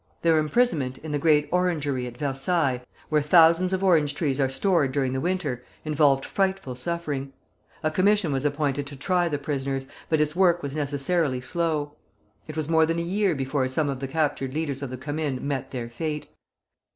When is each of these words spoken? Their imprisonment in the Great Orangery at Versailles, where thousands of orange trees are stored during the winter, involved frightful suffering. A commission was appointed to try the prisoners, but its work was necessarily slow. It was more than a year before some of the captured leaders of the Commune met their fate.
Their 0.23 0.39
imprisonment 0.39 0.97
in 0.97 1.11
the 1.11 1.19
Great 1.19 1.47
Orangery 1.53 2.07
at 2.07 2.17
Versailles, 2.17 2.81
where 3.09 3.21
thousands 3.21 3.71
of 3.71 3.83
orange 3.83 4.15
trees 4.15 4.39
are 4.39 4.49
stored 4.49 4.91
during 4.91 5.13
the 5.13 5.21
winter, 5.21 5.63
involved 5.85 6.25
frightful 6.25 6.73
suffering. 6.73 7.33
A 7.83 7.91
commission 7.91 8.31
was 8.33 8.43
appointed 8.43 8.87
to 8.87 8.95
try 8.95 9.29
the 9.29 9.37
prisoners, 9.37 9.85
but 10.09 10.19
its 10.19 10.35
work 10.35 10.63
was 10.63 10.75
necessarily 10.75 11.39
slow. 11.39 11.93
It 12.47 12.57
was 12.57 12.67
more 12.67 12.87
than 12.87 12.97
a 12.97 13.03
year 13.03 13.35
before 13.35 13.67
some 13.67 13.89
of 13.89 13.99
the 13.99 14.07
captured 14.07 14.55
leaders 14.55 14.81
of 14.81 14.89
the 14.89 14.97
Commune 14.97 15.47
met 15.47 15.69
their 15.69 15.87
fate. 15.87 16.29